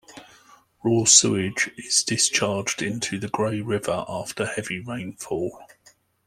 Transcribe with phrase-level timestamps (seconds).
[0.83, 5.63] Raw sewage is discharged into the Grey River after heavy rainfall.